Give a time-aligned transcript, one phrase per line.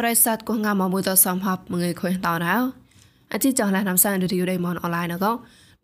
[0.00, 2.56] ្រិស័តគងងាមកមួយតសំហបមងើខុយតោរោ
[3.32, 5.32] អជីចងឡានំសានរីយដេមនអនឡាញកោ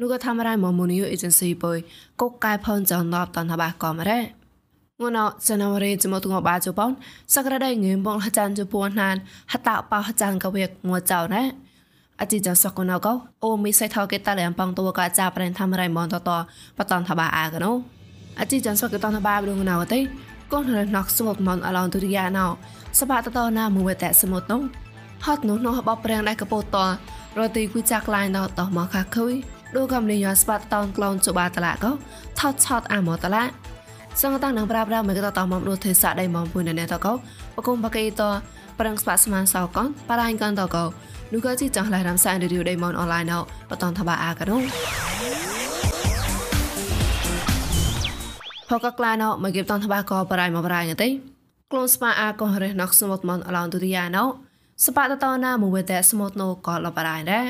[0.00, 1.78] នោះក៏ធ្វើរៃមកមូនីយអេเจนស៊ីបុយ
[2.20, 4.20] កុកកែផនចងដបតនថាបាក៏មរ៉េ
[5.00, 6.90] ងួនអសនវរេចមតុងបាជប៉ុន
[7.34, 9.16] សក្រដៃងឿបងហចានជពួនណាន
[9.52, 11.42] ហតបោហចានកវេកងួចៅណា
[12.20, 13.12] អជីចសកណកោ
[13.44, 16.30] អូមីសៃថោកេតាលំបងតវកាចាប្រេនធ្វើរៃមនតត
[16.78, 17.72] បតនថាបាអាកណូ
[18.40, 20.00] អជីចសកតនថាបាបលងណៅតេ
[20.52, 22.46] កូនរណកស្មុតមនអឡងទុរិយាណោ
[22.99, 24.61] សបាតតណាមួយតែសមុទ្រនោះ
[25.25, 26.77] ហត់នោះនោះបបប្រាំងដែរកពោតត
[27.39, 29.33] រទីគួយចាក់ឡាយណោតមកខាខុយ
[29.75, 31.91] ដូកំលីយស្បាតតនក្លូនជបាតឡាកោ
[32.39, 33.43] ថតឆតអាមតឡា
[34.21, 37.13] សង្កតាំងនឹងប្រាប់រមកតតមកនោះទេសាដៃមកពុយណែតកោ
[37.55, 38.23] បកុំបកេត
[38.79, 40.83] ប្រាំងស្បាស្មានសោកនបារ៉ាញ់កនតកោ
[41.33, 43.39] នោះក៏ជីចង់ឡៃរំសាយរីយដៃមកអនឡាញណោ
[43.69, 44.61] បតនថាបាអាកនោះ
[48.69, 51.09] ផកក្លាណោមកគេបតនថាបាកោបរ៉ៃមកបរ៉ៃទេ
[51.71, 54.23] ក្លូនស្បាអាកោរេណកស្មុតមនអឡងទុរិយាណោ
[54.85, 57.45] សបាតតណាមួយតែស្មុតណូកោលបរ៉ៃដែរ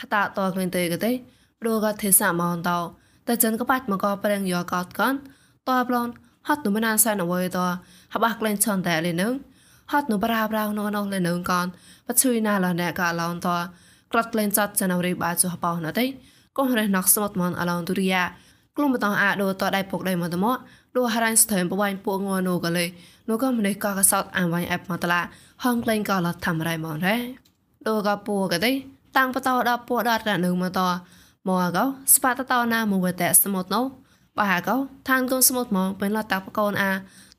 [0.00, 1.12] ហតាតក្លិនទេកទេ
[1.60, 2.78] ព្រោះក៏ទេសមនតោ
[3.26, 5.14] តែចិនក៏បាច់មកក៏ប្រេងយកកតកន
[5.68, 6.08] តបឡន
[6.48, 7.58] ហត់នុមណានសែនអវយត
[8.14, 9.32] ហបាក់ក្លែងឆនតែលេនឹង
[9.92, 11.66] ហត់នុបរាប្រាវណណលេនឹងកន
[12.06, 13.48] បជួយណាលណែកាឡនត
[14.12, 16.06] ក្លាត់ក្លែងចាត់ចនរីបាចុះបោណតេ
[16.58, 18.22] កោះរេណកស្មតមនអឡនទុរិយា
[18.76, 20.56] ក្លុំបតងអាដូតដៃពុកដៃមកតមក
[20.96, 22.84] ដូហារ៉ាញ់ស្ថែមបវ៉ៃពួកងនូកលេ
[23.28, 25.20] នូក៏ម្នេះក៏កសោតអាវ៉ៃអេបមកតឡា
[25.64, 27.16] ហងក្លែងក៏លត់ធ្វើរៃមករ៉េ
[27.88, 28.72] ដូក៏ពូកទេ
[29.16, 30.80] តាំងបតោដល់ពួកដល់រនឹងមកត
[31.48, 31.84] មកកោ
[32.14, 33.84] ស្បាតតណាមួយតែសមុទ្រនោះ
[34.38, 34.76] បាកោ
[35.08, 36.92] ឋានកូនសមុទ្រមកពេលតាបកូនអា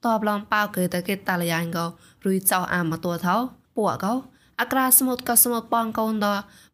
[0.06, 1.86] តបឡំប៉ៅគេតគេតាលយ៉ាងកោ
[2.26, 3.36] រួយចៅអាមកតួថោ
[3.76, 4.14] ពួកកោ
[4.62, 6.28] អក្រាសមុទ្រក៏សមុទ្របងកូនដ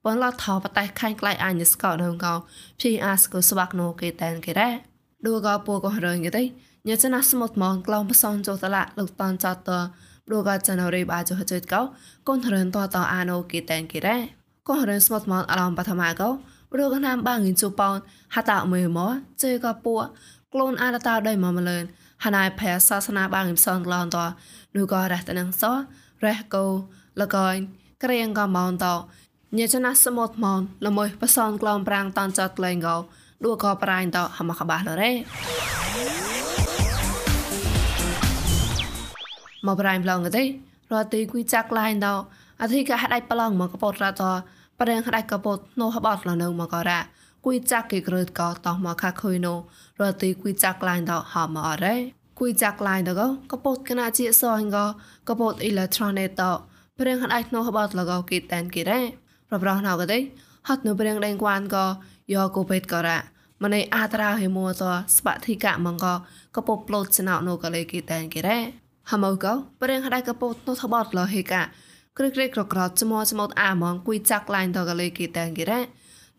[0.06, 2.34] បងឡថោបតៃខាញ់ក្លៃអាញស្កោនៅកោ
[2.82, 4.70] ភីអាស្កូស្វាក់ណូគេតែនគេរ៉ា
[5.26, 6.44] ឌូកោពួកកោរើងគេទេ
[6.88, 9.70] ញ៉ាចណាសមុទ្រមកក្លងបសនចុះតឡាលោកតានចតត
[10.32, 11.82] ឌូកោចណរីបាចុះចិត្តកោ
[12.28, 14.18] កូនរើនតតអាណូគេតែនគេរ៉ា
[14.68, 16.30] កោរើនសមុទ្រមកអឡំបឋមាកោ
[16.78, 17.96] រកណាមបាងិនជូប៉ោន
[18.36, 19.96] ហាតាមើមកជេក៏ពួ
[20.54, 21.84] ក្លូនអាតាដៃមកម្លឿន
[22.24, 24.18] ហណៃផែសាសនាបាងិនសនក្លនត
[24.76, 25.64] នូក៏រះតនឹងស
[26.26, 26.66] រះកោ
[27.22, 27.56] លកយ
[28.04, 28.86] ក្រៀងក៏មោនត
[29.58, 32.96] ញេចណាសមុទ្រមនល្មួយបសនក្លំប្រាំងតាន់ចតក្លែងកោ
[33.44, 35.12] ឌូក៏ប្រាញ់តហមកបាសលរេ
[39.66, 40.44] មកប្រាញ់ប្លងទេ
[40.92, 42.08] រត់ទីគួយចាក់ឡាញត
[42.62, 44.24] អធិកហដៃប្លងមកកពតរត
[44.80, 47.00] ប្រេងក្តាច់កពតណូហបតលនៅមកករ៉ា
[47.46, 49.54] គួយចាក់គេក្រឹតកោតោះមកខាខុយណូ
[50.02, 51.96] រទីគួយចាក់ឡាញតហមអរ៉េ
[52.40, 54.62] គួយចាក់ឡាញតកកពតកណាជាសអង
[55.30, 56.42] កពតអ៊ីឡេត្រូនេត
[57.00, 59.02] ប្រេងក្តាច់ណូហបតលកោគេតែនគេរ៉េ
[59.50, 60.20] ប្រប្រោះណៅកទេ
[60.68, 61.86] ហត់នៅប្រេងដេងគួនកោ
[62.34, 63.18] យកគូពេតករ៉ា
[63.64, 64.84] ម្នៃអាត្រាហេមួត
[65.18, 66.08] ស្បធិកៈមង្ក
[66.56, 68.60] កពតប្លូតស្នោណូកលេគេតែនគេរ៉េ
[69.12, 71.62] ហមកោប្រេងក្តាច់កពតណូថបតលហេកា
[72.18, 75.80] ក្រឹកក្រឹកក្រក្រចមោចមោតអាម៉ងគួយចាក់ឡាញតកលេគីតែងគេរ៉ា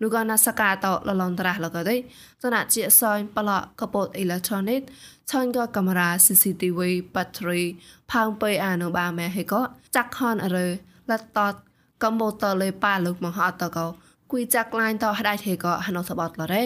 [0.00, 2.00] nu gana sakato lo lontrah lo ga dei
[2.40, 4.82] tana chi soin pala kapot electronic
[5.28, 6.80] chon ga camera cctv
[7.14, 7.64] battery
[8.10, 9.60] phang pe anu ba me he ko
[9.94, 10.66] chak hon re
[11.08, 11.56] la tot
[12.02, 13.86] computer le pa lu mong ha ta ko
[14.30, 16.64] kui chak lain to dai he ko hanu sabot lo re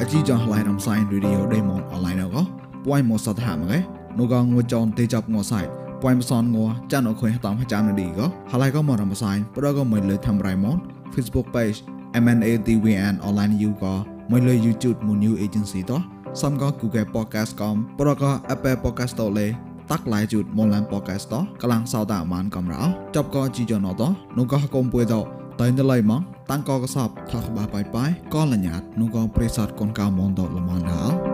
[0.00, 2.36] អជីចងឡៃរំសាយរីឌីអូដេម៉ុនអនឡាញអក
[2.84, 3.78] ពួយមកសតហាមកេ
[4.18, 5.70] នោះក៏ងួចចនទេចាប់ងួសាច់
[6.02, 10.76] ពួយមិនសនងัวចានអខុយតាមចាំនឌីក៏ហើយក៏មករំសាយប្រក៏មិនលើធ្វើរៃម៉ង
[11.14, 11.78] Facebook page
[12.22, 13.94] MNATVN online you ក៏
[14.32, 16.00] មិនលើ YouTube មួយ new agency តោះ
[16.42, 19.46] សំក៏ Google podcast កំប្រក៏ Apple podcast តលេ
[19.90, 22.82] តាក់ឡាយជូតមលាន podcast តោះកំឡាំងសោតអាម៉ានកំរោ
[23.16, 25.24] ចប់ក៏ជីយ៉ណតោះនោះក៏កុំពួយតោះ
[25.60, 26.20] តៃណឡៃម៉ង
[26.50, 31.27] តាំងក៏កសបថាក្បាបាយបាយក៏លញ្ញាតនោះក៏ព្រេសតកូនកៅមនតល្មនដល់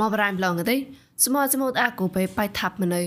[0.00, 0.76] មកបរ៉ៃប្លងទេ
[1.24, 3.02] ស្មោស្មោតអាកូបេបៃថាប់ម្នៃ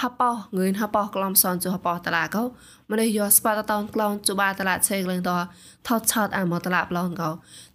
[0.00, 2.42] ហបោងឿនហបោក្លំសនចុហបោតឡាកោ
[2.90, 5.30] ម្នៃយោស្បាតតោនក្លងជបាតឡាឆេកលេងត
[5.86, 7.30] ថតឆតអាមកតឡាប្លងកោ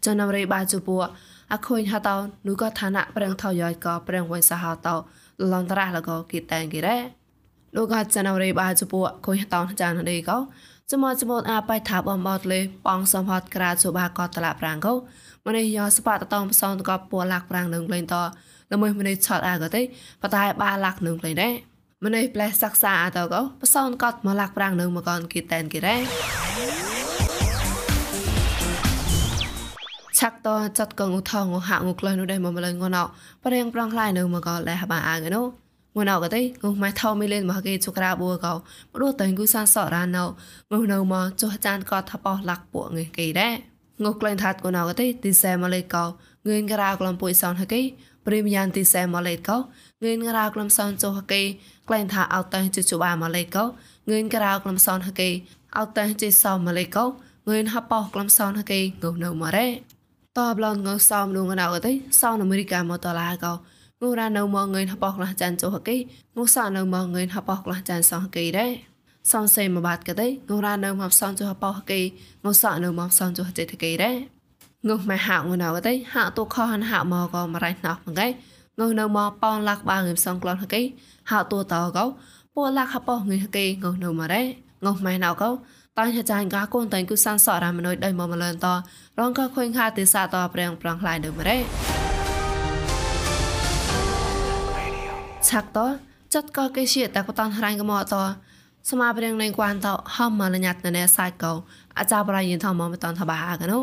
[0.05, 0.97] ចំណាំរេបាជពួ
[1.51, 2.15] អាខុញហតោ
[2.47, 4.95] នូក៏ឋានៈប្រឹងថយយកោប្រឹងវិញសហតោ
[5.51, 6.97] លនតរះលកោគីតែងគីរ៉េ
[7.75, 10.37] លោកក៏ចំណាំរេបាជពួខុញហតោចានដេកោ
[10.91, 14.93] ចមចមអាបៃថាបំបតលេបងសំហតក្រាជបាកតឡាប្រាំងកោ
[15.45, 18.15] ម្នៃយោស្បាតតោនផ្សងតកពួលាក់ប្រាំងនឹងលេងត
[18.73, 19.81] ល្មើម្នេះឆតអាក៏ទេ
[20.21, 21.53] បតែបាលាក់នឹងផ្លេដែរ
[22.05, 25.95] ម្នេះផ្លែសិក្សាអតក៏បសោនកត់មកលាក់ប្រាំងនឹងមកកនគីតែនគីរ៉េ
[30.19, 30.47] ឆាក់ត
[30.77, 33.03] ចាត់កងឧថងហាក់ងក្លែនោះដែរមកម្លងងណោ
[33.43, 35.45] ប្រេងប្រងខ្លាយនៅមកកលែហបាអាងនោះ
[35.97, 38.53] ងណៅក៏ទេងុំម៉ៃថោមីលេនមកគេជុក្រាបួកោ
[38.93, 40.23] ព្រោះតែងគូសានសរ៉ាណៅ
[40.71, 43.53] ងុំនៅមកចុះចានក៏ថាបោះលាក់ពួកងគេដែរ
[44.03, 46.03] ងុកក្លែងថាត់កូណៅកទេទីសែម៉ាឡេកោ
[46.47, 47.81] ងឿនការ៉ាក្លំពុយសនហកេ
[48.27, 49.57] ព្រីមយ៉ាងទីសែម៉ាឡេកោ
[50.03, 51.41] ងឿនការ៉ាក្លំសនចុហកេ
[51.87, 53.63] ក្លែងថាអោតតែជជបាម៉ាឡេកោ
[54.09, 55.29] ងឿនការ៉ាក្លំសនហកេ
[55.77, 59.67] អោតតែជិសោម៉ាឡេកោងឿនហបោក្លំសនហកេងុនៅម៉ារ៉េ
[60.37, 63.53] តបឡនងសោមលងណៅកទេសោនអមេរិកាមកតឡាកោ
[64.01, 65.95] ងូរ៉ានៅមកងឿនហបោក្លះចានចុហកេ
[66.37, 68.71] ងូសោនៅមកងឿនហបោក្លះចានសោហកេដែរ
[69.31, 70.31] សំសេមកបាត់កទេង
[70.65, 71.99] រ៉ានៅមកសំចុះបោះគេ
[72.45, 74.36] ងសក់នៅមកសំចុះចេតគេដែរ
[74.87, 78.27] ងុះមកហាក់ងនៅកទេហាក់ទូខហានហាក់មកក៏មរៃណោះមកគេ
[78.79, 80.81] ងុះនៅមកប៉នលាក់បាងសំក្លនគេ
[81.31, 82.05] ហាក់ទូតកោ
[82.55, 84.41] ពូលាក់ហបោះងើគេងុះនៅមករ៉េ
[84.85, 85.49] ងុះម៉ែណៅកោ
[85.97, 88.67] តាញ់ចាញ់កាកូនតាញ់គូសានសរ៉ាមនុយដៃមកមលនត
[89.19, 91.57] រងក៏ខុញខាទេសាតប្រងប្រងខ្លាយនៅមករ៉េ
[95.47, 95.79] ឆាក់ត
[96.33, 98.15] ចត់ក៏គេជាតាកតានហរ៉ាញ់កមកត
[98.89, 101.53] សមាព្រៀងនៃគួនតហមមលញាត់ណែសាយកោ
[101.97, 103.79] អាចារ្យបរិយិនថមមតនថបាកណូ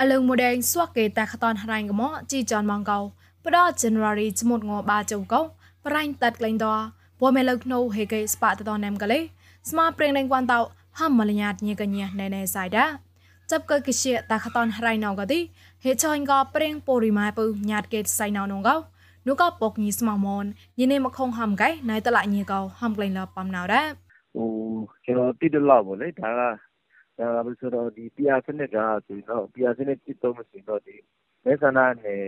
[0.00, 2.98] អលឹងម៉ូដែលស្វះគេតែខតនហរ៉ៃកម៉ោជីចនម៉ងកោ
[3.44, 5.40] ផ្ដោ January ចមុតងបាចុងកោ
[5.86, 6.66] ប្រៃតាត់ក្លែងដ
[7.20, 9.18] ពួមេលឹកណូហេកេស្បាតតនណាំកលេ
[9.70, 10.60] ស្មាប្រេងនឹងវ៉ាន់តោ
[10.98, 12.86] ហំមលញាតញីកញាណែណែសៃដា
[13.50, 15.40] ចាប់កើកិជាតាខតនហរ៉ៃណៅកទី
[15.84, 18.76] ហេចាញ់កោប្រេងពូរីម៉ៃពឺញាតកេសៃណៅនងកោ
[19.28, 20.44] នោះក៏ពុកញីស្មោះមន
[20.78, 23.88] ញីនេះមកខងហំកែណៃតឡាញីកោហំក្លែងលប៉មណៅដែរ
[24.36, 24.44] អូ
[25.04, 26.30] គេទីដលបលេថា
[27.18, 30.96] ဒါကဒါကဆိုတော့ဒီ PR စနစ်ကဆိုတော့ PR စနစ်တိတော့မရှိတော့ဒီ
[31.44, 32.24] မဲဆန္ဒနယ်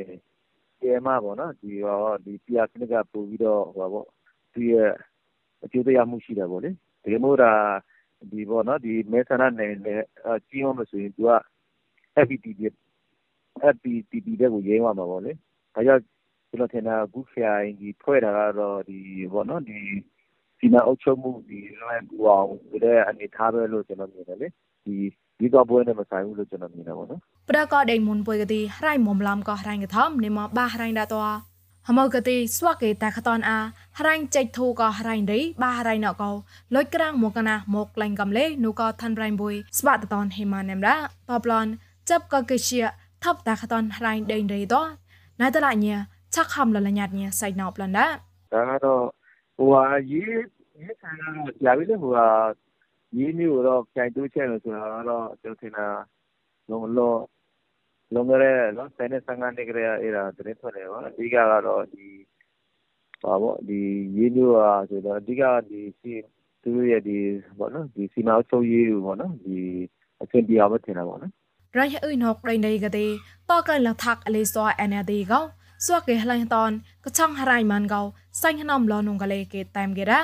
[0.80, 4.06] ကျေမပေါ့နော်ဒီဟောဒီ PR စနစ်ကပို့ပြီးတော့ဟိုပေါ့
[4.52, 4.92] သူရဲ့
[5.64, 6.70] အကျိုးတရားမှုရှိတယ်ပေါ့လေ
[7.04, 7.52] ဒီမို့ဒါ
[8.32, 10.02] ဒီပေါ့နော်ဒီမဲဆန္ဒနယ်နဲ့
[10.48, 11.32] ကြီးအောင်မဆိုရင် သူက
[12.24, 12.60] FPTP
[13.74, 15.32] FPTP တဲ့ကိုရေးရမှာပေါ့လေ
[15.74, 16.02] ဒါကြောင့်
[16.48, 18.98] ကျွန်တော်ထင်တာ အခု ခရိုင်ဒီဖွဲ့တာကတော့ဒီ
[19.32, 19.78] ပေါ့နော်ဒီ
[20.58, 24.48] စီမံအုပ်ချုပ်မှုဒီလွယ်ကူအောင်ဒီတဲ့ အနေထားပဲလို့ ကျွန်တော်မြင်တယ်လေ
[24.85, 24.95] ဒီ
[25.39, 31.21] ဒီတော့ပွဲနဲ့မဆိုင်ဘူးလို့ကျွန်တော်မြင်တယ်ပေါ့နော်ប្រកដេមុនពុយកទីរៃមុំឡំក៏រៃកថមនិមបារៃដាតោ
[31.87, 33.59] ហមកទីស្វកេតាខតនអា
[34.07, 36.31] រៃចេចធូក៏រៃរីបារៃណកោ
[36.75, 40.97] លុយក្រាំងមកណាមកក្លែងកំលេនូក៏ឋានរៃបុយស្បាតតនហេម៉ានេមរ៉ា
[41.29, 41.65] តបឡន
[42.09, 42.81] ចាប់ក៏កេជា
[43.23, 44.75] ថប់តាខតនរៃដេងរីត
[45.41, 45.87] ណៃតឡាញ
[46.33, 48.05] ချက်ခမ်လလညတ်ညစိုက်နောက်ပလန်ဒါ
[48.53, 49.03] ဒါကတော့
[49.57, 50.27] ဟိုဟာရေး
[50.79, 52.27] ရေးဆန်ကတော့ကြာပြီလေဟိုဟာ
[53.18, 55.86] ရေးမျိုးကိုတော့ ပြန်တိုးချဲ့မယ်ဆိုတာကတော့ ကျနော်ထင်တာ
[56.68, 61.36] လွန်ခဲ့တဲ့ ၁၀ နှစ် ၁၅ နှစ်ကတည်းက အဲဒါ သတင်းထွက်နေတာပါ။အဓိကက
[61.66, 67.02] တော့ ရေးမျိုးဟာ သူတို့ရဲ့
[68.12, 69.00] စီမံအုပ်ချုပ်ရေးကို
[70.22, 71.32] အဆင်ပြေအောင်ပဲ ထင်တာပေါ့နော်။”
[71.76, 73.06] ရိုင်းဟွိနော်ပရိနေကတိ
[73.48, 75.44] တော့ကလထက်အလေးစောအန်အဒီကော
[75.86, 76.70] សួកេះលែងតន
[77.04, 78.02] កឆងហរៃម៉ានកោ
[78.42, 80.20] សៃងណំលនងកលេគេតាមគេរ៉ា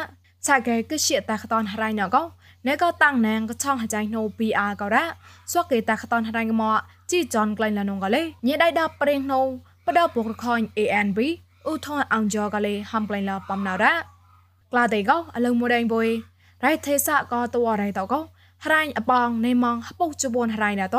[0.46, 2.22] ឆាកេកជាតះតនហរៃណកោ
[2.67, 5.05] ណែក៏តាំងណងក៏ឆងហចៃណូ PR ក៏រ៉ា
[5.53, 6.79] សួកេតាខតនហរៃមក
[7.11, 9.41] ជីចនក្លែងឡានងក៏លេញេដៃដល់ប្រេងណូ
[9.87, 11.19] បដពុករខញ ANB
[11.70, 13.94] ឧថនអងជក៏លេហំក្លែងឡាបំណរ៉ា
[14.73, 16.09] ក្លាតេកោអលងមួយដេងបុយ
[16.64, 18.20] រៃទេសៈក៏តវរៃតកោ
[18.64, 20.99] ហរៃអបងណេម៉ងហពុជបួនហរៃណាត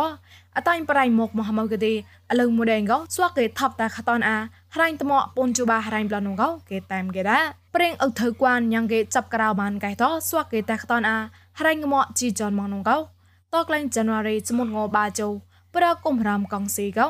[0.58, 1.94] អតៃប្រៃមកមហមកទេ
[2.32, 4.38] អលងមួយដេងកោសួកេថប់តាខតនអា
[4.74, 7.40] ហរៃតមពុនជបាហរៃប្លនងកោគេតាមគេរ៉ា
[7.76, 11.18] ប្រេងអុកធ្វើគួនញ៉ាងគេចាប់ក្រៅបានកៃតសួកេតាខតនអា
[11.60, 12.98] ហរៃងមជីចនមកនងកោ
[13.54, 15.28] តក្លែង January ចមុតងបាជោ
[15.76, 17.08] ប្រគុំរាមកងស៊ីកោ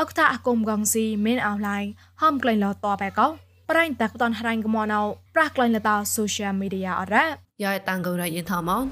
[0.00, 1.78] អកថាអគុំកងស៊ីមានអោឡៃ
[2.22, 3.26] ហំក្លែងលតបែកោ
[3.70, 5.00] ប្រៃតាក់តនហរៃងមណៅ
[5.34, 7.24] ប្រះក្លែងលត social media អរ៉ា
[7.64, 8.82] យ៉ៃតាំងកោរ៉ៃយិនថមង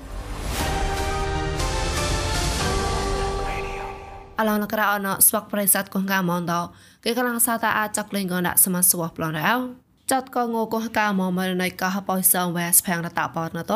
[4.38, 6.61] អឡងលក្រអណស្វកប្រិស័តកងកាមនដោ
[7.04, 9.54] គេកំឡងសាតាអាចចកលេងកនដាក់សមាសវប្លនរោ
[10.11, 13.73] ចាត់កងកោកាមមរណៃកហបោសងវ៉ាស្ផាំងរតបតណត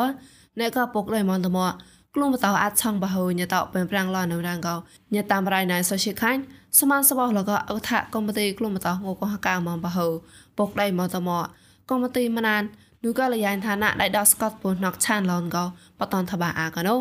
[0.59, 1.71] អ្នកក៏ពុកលើមនតមក
[2.15, 4.75] ក្លុំតោអាចឆងបះយញតោពេលប្រាំងឡនៅរងកោ
[5.15, 6.41] ញតាមរៃណៃសុជាខាញ់
[6.79, 10.11] សមានសបោះលកអថាកុំទីក្លុំតោងកហកាមបះយ
[10.57, 11.43] ពុកដៃមនតមក
[11.89, 12.63] កុំទីមណាន
[13.03, 15.65] នោះក៏លយ៉ាងឋានៈដៃដោះស្កតពូណុកឆានឡនកោ
[15.99, 16.95] បតនថាបាអាកណូ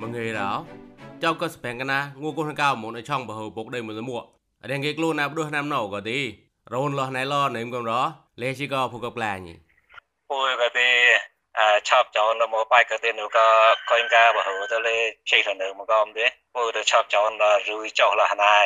[0.00, 0.50] មងេរោ
[1.22, 4.24] ចៅក៏ស្បែងកណាងូកូនកៅមុនឲ្យឆងបើហៅពុកដៃមួយមួក
[4.70, 6.18] រងគេខ្លួនណាបដួសណាំណោក៏ទី
[6.74, 7.92] រនលោះណៃឡនឹមកំរ
[8.42, 9.38] លេជីក៏ពុកក្លាញ
[10.30, 10.90] ពួយក៏ទី
[11.58, 13.48] អឆប់ចោនមកបាយក៏ទីនោះក៏
[13.90, 14.96] កុញកាបហូទៅលេ
[15.30, 18.58] ជិះទៅមកកំទេពួយទៅឆប់ចោនដល់រួយចោលះណៃ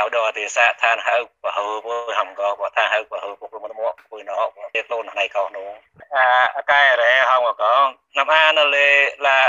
[0.00, 4.38] អោដល់ទីសាឋានហៅបហូពួយហំក៏បថាហៅបហូពុកមកមកពួយណោ
[4.74, 5.68] ទីខ្លួនណៃកោនោះ
[6.16, 6.26] អា
[6.56, 7.74] អកាយរ៉េហំក៏
[8.16, 8.88] ណាំអានលេ
[9.26, 9.40] ឡា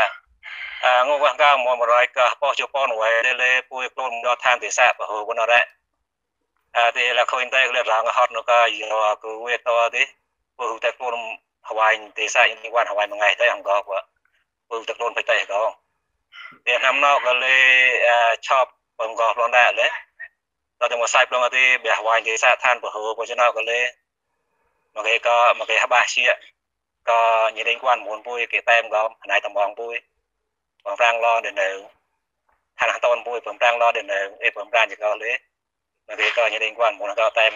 [1.08, 3.10] ងងកៅមមរៃកបោះជប៉ុនវ៉ៃ
[3.42, 5.62] លេពួយខ្លួនដល់ឋានទិសាបហូវណរ៉ា
[6.78, 8.90] អើទីលខុញតែលរងហត់នោះក៏យោ
[9.24, 9.60] គូវេត
[9.96, 10.04] ទេ
[10.58, 11.16] ពូតែខ្លួន
[11.68, 13.90] ហវ៉ៃទេសាយនេះវ៉ាន់ហវ៉ៃមួយថ្ងៃទៅអង្កព
[14.70, 15.62] ពូតែខ្លួនបិតែក៏
[16.68, 17.58] តែណាំណោក៏លេ
[18.48, 18.70] ឆប់
[19.00, 19.88] បងក៏ខ្លួនដែរលេ
[20.80, 23.80] ដល់តែមកសាយប្លងទេបះហវ៉ៃទេសាឋានពហោបចំណោក៏លេ
[24.96, 26.26] មកគេក៏មកគេហបាជា
[27.10, 27.22] ក៏
[27.56, 29.96] ញ៉េដេងគួនមុនពុយគេតែមក៏ណៃតំងពុយ
[30.86, 31.70] បងប្រាំងឡដល់នៅ
[32.80, 35.32] ឋានតនពុយបងប្រាំងឡដល់នៅអេបងប្រាំងចក៏លេ
[36.08, 37.52] មកគេក៏ញ៉េដេងគួនមុនក៏តែម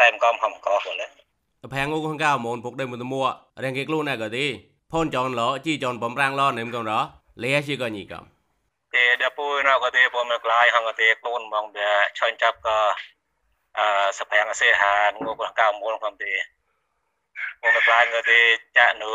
[0.00, 1.06] តែមក៏ហំក៏ក៏លេ
[1.74, 3.22] ផាំងងូខងកៅមូនពុកដេមតមួ
[3.62, 4.46] រៀងគេខ្លួនណាក៏ទី
[4.92, 6.92] ផនចនឡជីចនបំរាំងឡនឹមកំរ
[7.42, 8.24] លេជាក៏ញីកំ
[8.94, 12.78] ទេដពុយណក៏ទេពមក្លាយហងក៏ទេខ្លួនមកវាឆាញ់ចាប់ក៏
[13.78, 13.86] អឺ
[14.18, 16.32] សភាំងអសេហាងូខងកៅមូនកំទេ
[17.62, 18.38] ពមក្លាយក៏ទេ
[18.76, 19.12] ចាក់នៅ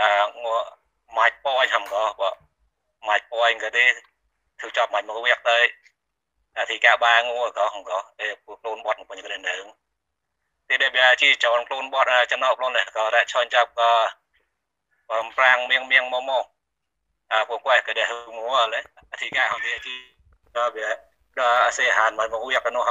[0.00, 0.10] អឺ
[0.42, 0.54] ងូ
[1.16, 2.30] ម៉ាច់ប៉យហំក៏បើ
[3.08, 3.84] ម៉ាច់ប៉យក៏ទេ
[4.60, 5.58] ធ្វើចាប់ម៉ាច់មកវាក់ទៅ
[6.58, 9.54] អធិការបាងូក៏ហងក៏ទេពួកខ្លួនបត់មកពេញក៏នៅ
[10.68, 13.90] ទីដែលវាជីចងខ្លួនបត់ចំណោខ្លួននេះក៏រ៉ាឆនចាប់ក៏
[15.10, 16.44] បំប្រាំងមៀងមៀងមកមក
[17.32, 18.44] អាពួកគាត់ក៏ដែលមួ
[18.74, 18.80] លេ
[19.12, 19.94] អធិការហងទីជី
[20.56, 20.88] ដល់វា
[21.38, 22.90] ដល់អសេហានមកមកវាកណោហ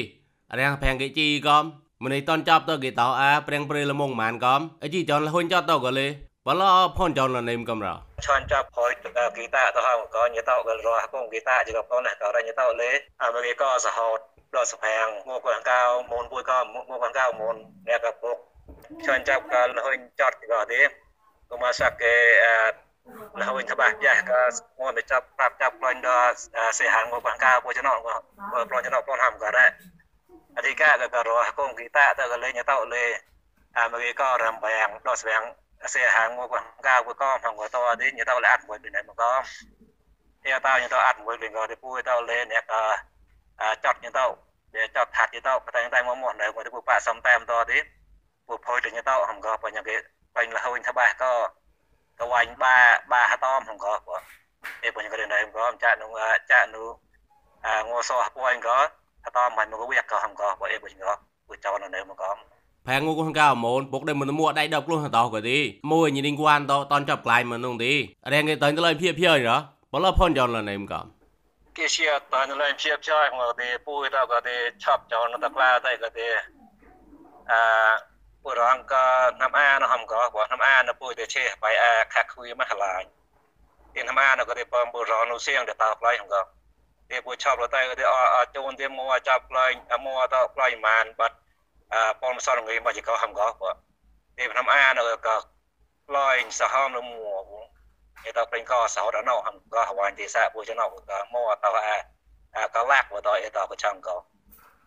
[0.60, 1.58] រាំងផាំងគេជីក៏
[2.04, 6.08] ម្នេះតនចាប់ទៅគេតោអាព្រៀងព្រឿលមងម៉ានកំអីជីចនលហ៊ុនចតទៅក៏លេ
[6.48, 6.64] បល
[6.98, 7.88] ផនចនលនេមកំរ
[8.26, 8.92] ឆនចាប់ផយ
[9.38, 12.92] គីតាទៅហងក៏ញតោក៏រស់កងគីតាជក៏ប៉ុនក៏រញតោលេ
[13.24, 14.20] អាមេរិកក៏សហត
[14.56, 17.56] ដល់សភាងមកកងកៅមូនពួយក៏មកកងកៅមូន
[17.88, 18.38] អ្នកក៏ពុក
[19.06, 20.82] ឆនចាប់ក៏លហ៊ុនចតក៏ទេ
[21.50, 22.16] ក៏មកសាក់គេ
[22.70, 22.72] ល
[23.08, 24.42] ហ៊ុនតបាយ៉ាក៏
[24.80, 26.34] មកទៅចាប់ប្រាប់ចាប់ផ្លាញ់ដល់
[26.80, 28.16] សេហាងមកកងកៅពួយចំណងក៏
[28.70, 29.70] ផ្លាញ់ចំណងផ្លាញ់ហាំក៏ដែរ
[30.58, 33.06] អធិការក៏រស់កងគីតាទៅក៏លេញតោលេ
[33.80, 35.42] អាមេរិកក៏រំបាំងដល់ស្វាង
[35.94, 39.32] សេហាងមកកងៅក៏ហងក៏តទេញតោលអាត់មួយពីណៃមកក៏
[40.46, 42.84] តែតោញតោអាត់មួយពីក៏ទៅពួយតោលេអ្នកក៏
[43.86, 44.26] ចត់ញតោ
[44.76, 47.78] វាចត់ថាត់ញតោតែតែមកមកនៅមកទៅពួយប៉សំតាមតទេ
[48.48, 49.96] ពួយផុយទៅញតោហងក៏បញ្ញាគេ
[50.36, 51.34] បាញ់លហើយថាបាសក៏
[52.24, 52.76] ក៏វាញ់បា
[53.12, 53.94] បាហតមហងក៏
[54.84, 56.12] អេបញ្ញាក៏នៅក៏ចាក់នោះ
[56.52, 56.88] ចាក់នោះ
[57.90, 58.78] ងោសោះពួយក៏
[59.26, 61.16] ហតមបាញ់មកវាក៏ហងក៏អេបញ្ញាក៏
[61.48, 62.32] ពួយចោលនៅមកក៏
[62.88, 65.58] ផែងងូកងកៅមូនពុកដេមិនមួដៃដប់ខ្លួនតោក៏ទី
[65.92, 67.94] មួយញីងគួនតតនចាប់ក្លាយមកនោះទី
[68.34, 69.50] រែងគេតើទៅលើភៀភៀរ
[69.92, 71.06] បលផនចនលណេមកំ
[71.78, 76.28] គេជាតើនៅលើភៀភៀមកទីពួយតក៏ទីឆប់ចនតក្លាទៅក៏ទី
[77.52, 78.13] អឺ
[78.44, 79.06] ពួយរងក៏
[79.42, 83.04] ណាំអានហំក៏បើណាំអានពួយទៅឆេបៃអាខាក់คุยមកឡាញ
[83.94, 86.42] ទីណាំអានក៏ទីបំពួយរងនោះសៀងទៅតក្លាយហំក៏
[87.10, 88.04] ទីពួយឆប់ទៅក៏ទី
[88.36, 89.72] អជូនទីមួចាប់ក្លាយ
[90.06, 91.38] មួតក្លាយម៉ានបាត់
[92.22, 93.72] ពលមសរងៃមកជាកោហំកោបើ
[94.38, 95.36] ទីភ្នំអានៅក៏
[96.18, 97.28] ឡយសហមលមួ
[98.28, 101.98] ឯតពេញកោសោដណោហំកោហវ៉ាញ់ទីសាពូចណោក៏មួតអា
[102.56, 104.00] អាកលាក់បើតឯតក៏ចង់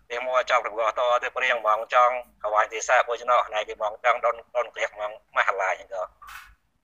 [0.07, 0.93] កោទីមួចង់ទៅកោត
[1.25, 6.03] ទៅព្រៀងមកចង់ហវ៉ាញ់ទីសាពូចណោណៃគេមកចង់ដុនដុនក្លៀកមកមហឡាញក៏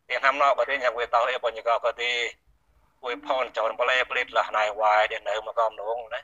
[0.08, 2.10] ទីហំណោបើទីយ៉ាងវាតឯបញ្ញាកោក៏ទី
[3.02, 6.20] ពួយផនចោលប្លេប្លេតលះណៃវ៉ាយដែលនៅមកកំនងណា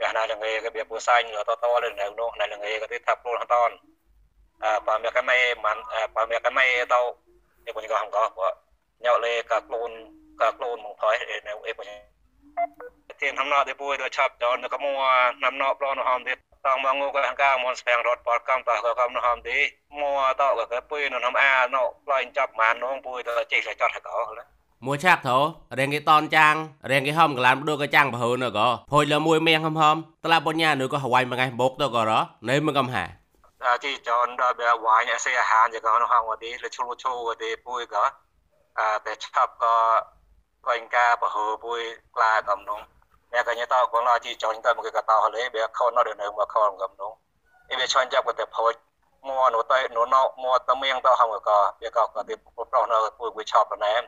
[0.00, 3.70] វាណាលងេក៏វាពូសាញ់តតលនៅនោះនៅលងេក៏ទីថាព្រួលហតន
[4.64, 5.76] អឺបើមកកណៃមិន
[6.14, 7.00] បើមកកណៃទៅ
[7.64, 8.24] នេះពុញក៏ហងក៏
[9.04, 9.90] ញ៉ៅលេក៏ខ្លួន
[10.40, 11.14] ក៏ខ្លួនមកថយ
[11.46, 11.86] នៅអីពុញ
[13.22, 14.92] ទៀនហំណោទៅពួយទៅឆាប់ចោលនៅក៏មួ
[15.44, 19.58] ណាំណោប្លន់ហំទៀតតងមកងក៏ហង្កាមកស្ពងរត់បតកំតក៏កំនៅហំទី
[20.00, 20.10] មួ
[20.40, 24.16] តក៏ក៏ពួយនៅហំអាណោផ្លាញ់ចាប់ម៉ាននងពួយទៅចេះចត់ក៏
[24.86, 25.36] មួយឆាក់ទៅ
[25.78, 26.54] រៀងគេតនចាំង
[26.90, 32.12] រៀងគេហំកលានបដូក៏ចាំងបើហឺនក៏ភុយលើមួយមៀងហំហំតឡាបញ្ញានោះក៏ហវ៉ៃមួយថ្ងៃបុកទៅក៏រ
[32.48, 33.04] នៅមិនកំហា
[33.64, 38.04] អាជីចនដល់វាវ៉ាញអសេអាហារជាក៏នៅហងវទីលឈូលឈូវទីពួយក៏
[38.78, 39.76] អាតែឆាប់ក៏
[40.66, 41.80] ក៏កងកាបើហូពុយ
[42.14, 42.80] ក្លាកំនង
[43.32, 47.12] អ្នកកញ្ញាតបងឡាជីចុញទៅមកកតោហលេវាខននៅនៅមកខនកំនង
[47.70, 48.72] អីវាឆាញ់ចាប់ក៏តែផូច
[49.28, 52.34] មួនោះទៅនោះណោមួតមៀងទៅហងក៏វាក៏ក៏ទី
[52.70, 54.02] ប្រុសនៅពុយវាឆប់ណែម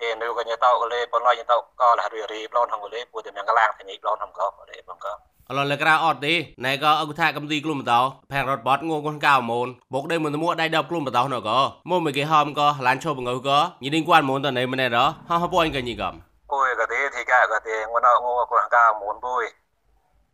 [0.00, 5.12] អេនៅកញ្ញាតក៏លេបងឡាញទៅក៏លរីរីប្លន់ហងលេពុយតែមៀងកឡាងទីនេះប្លន់ហងក៏លេបងក៏
[5.48, 6.34] អឡឡក្រៅអត់ទេ
[6.64, 8.00] ណែក៏អគុថាកំទីក្លុំបតោ
[8.32, 11.58] ផាំងរត់បត់ងងកៅមូនបុកដេមួយមួដៃដប់ក្លុំបតោណក៏
[11.90, 14.98] មកមកគេហមក៏ឡានឈប់ងើក៏ញីឌីងគួនមូនតណៃម្នេះរ
[15.28, 19.44] ហោះពួយកញីកំ ពុយក៏ទេទីកាក៏ទេងួនងងកកៅមូនពុយ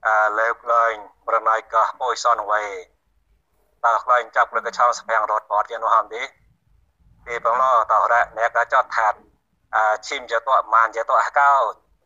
[0.06, 0.94] អើលើកឡើង
[1.26, 2.62] ប្រណៃក៏ពុយសនវៃ
[3.84, 6.22] តើខ្លាញ់ចាប់លើកឆោស្ភាំងរត់បត់ជានោះហមទេ
[7.26, 9.18] ទីបងឡតរៈអ្នកក៏ចត់ថាត់
[9.74, 10.40] អាឈីមជាត
[10.74, 11.50] មានជាតអកៅ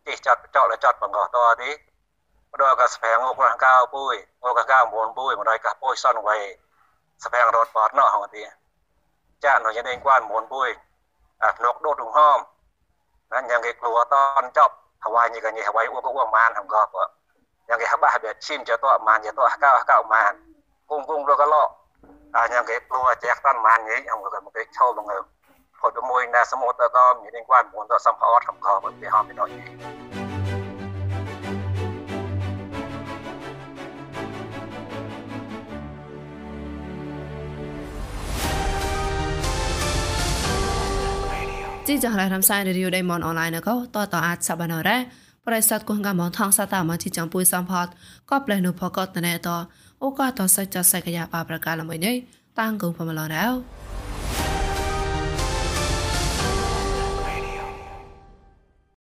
[0.06, 1.70] ទីចត់ចောက်លចត់បងក៏តទេ
[2.52, 4.14] ព្រោះក៏ស្ភាំងងកកៅពុយ
[4.44, 6.36] ងកកៅមូនពុយម្ដៃក៏ពុយសនវៃ
[7.24, 8.42] ស្ភាំងរត់បត់នោះហមទេ
[9.44, 10.68] ចានោះយ៉ាងនេះគួនមូនពុយ
[11.44, 12.38] អាភ្នកដូតរងហម
[13.32, 14.70] nan yang ke keluar ton job
[15.04, 17.02] hawai ni kan ni hawai u ko u man ham go ko
[17.68, 20.36] yang ke habah be chim cho to man je to ka ka man
[20.88, 21.64] kung kung lo ka lo
[22.36, 25.24] a yang ke keluar je ton man ni ham ko mo ke chau bang ngeu
[25.82, 30.11] ផុតមួយណាសមុទ្រក៏មាននឹងគាត់ muốn ទៅសំផអត់កំខបើពីហមពីនោះ
[41.92, 44.98] ជីចងរ៉ារំសាយរីយូដៃមនអនឡាញក៏តតអាចសាបានរ៉ា
[45.46, 47.86] ប្រិស័តគងកមថងសាតាមកជីចំពុយសំផត
[48.30, 49.48] ក៏ផ្លែនុផកតណែត
[50.02, 52.14] អូក៏តសច្ចសកយាបាប្រកាលមួយនេះ
[52.58, 53.81] តាំងគងផមឡរ៉ាវ